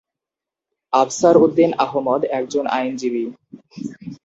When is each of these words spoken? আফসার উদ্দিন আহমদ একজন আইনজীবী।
আফসার 0.93 1.35
উদ্দিন 1.37 1.71
আহমদ 1.85 2.21
একজন 2.39 2.65
আইনজীবী। 2.69 3.23